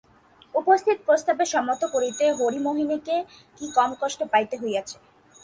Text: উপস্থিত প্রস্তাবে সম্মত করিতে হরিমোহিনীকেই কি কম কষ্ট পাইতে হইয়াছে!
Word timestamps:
উপস্থিত 0.55 0.97
প্রস্তাবে 1.07 1.43
সম্মত 1.53 1.81
করিতে 1.93 2.25
হরিমোহিনীকেই 2.39 3.21
কি 3.57 3.65
কম 3.77 3.89
কষ্ট 4.01 4.19
পাইতে 4.31 4.55
হইয়াছে! 4.61 4.95